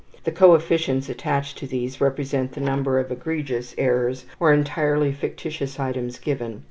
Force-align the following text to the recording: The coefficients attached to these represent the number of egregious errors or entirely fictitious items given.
The 0.23 0.31
coefficients 0.31 1.09
attached 1.09 1.59
to 1.59 1.67
these 1.67 2.01
represent 2.01 2.53
the 2.53 2.59
number 2.59 2.97
of 2.97 3.11
egregious 3.11 3.75
errors 3.77 4.25
or 4.39 4.51
entirely 4.51 5.11
fictitious 5.11 5.79
items 5.79 6.17
given. 6.17 6.59